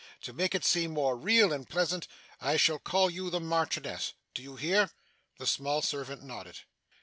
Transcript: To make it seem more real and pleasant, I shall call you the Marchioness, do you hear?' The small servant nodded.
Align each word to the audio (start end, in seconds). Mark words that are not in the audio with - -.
To 0.21 0.33
make 0.33 0.55
it 0.55 0.65
seem 0.65 0.93
more 0.95 1.15
real 1.15 1.53
and 1.53 1.69
pleasant, 1.69 2.07
I 2.39 2.57
shall 2.57 2.79
call 2.79 3.11
you 3.11 3.29
the 3.29 3.39
Marchioness, 3.39 4.13
do 4.33 4.41
you 4.41 4.55
hear?' 4.55 4.89
The 5.37 5.45
small 5.45 5.83
servant 5.83 6.23
nodded. 6.23 6.61